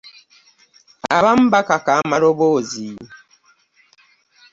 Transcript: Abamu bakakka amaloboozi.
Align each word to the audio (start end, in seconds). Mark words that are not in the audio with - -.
Abamu 1.17 1.45
bakakka 1.53 1.91
amaloboozi. 2.01 2.87